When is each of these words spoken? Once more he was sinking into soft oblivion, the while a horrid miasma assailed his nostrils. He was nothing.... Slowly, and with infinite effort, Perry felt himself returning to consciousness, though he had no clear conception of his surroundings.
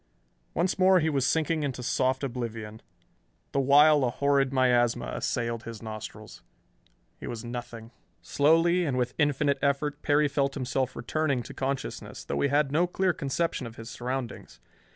Once 0.55 0.79
more 0.79 0.99
he 0.99 1.11
was 1.11 1.27
sinking 1.27 1.61
into 1.61 1.83
soft 1.83 2.23
oblivion, 2.23 2.81
the 3.51 3.59
while 3.59 4.03
a 4.03 4.09
horrid 4.09 4.51
miasma 4.51 5.11
assailed 5.13 5.61
his 5.61 5.79
nostrils. 5.83 6.41
He 7.19 7.27
was 7.27 7.45
nothing.... 7.45 7.91
Slowly, 8.23 8.83
and 8.83 8.97
with 8.97 9.13
infinite 9.19 9.59
effort, 9.61 10.01
Perry 10.01 10.27
felt 10.27 10.55
himself 10.55 10.95
returning 10.95 11.43
to 11.43 11.53
consciousness, 11.53 12.25
though 12.25 12.41
he 12.41 12.49
had 12.49 12.71
no 12.71 12.87
clear 12.87 13.13
conception 13.13 13.67
of 13.67 13.75
his 13.75 13.91
surroundings. 13.91 14.59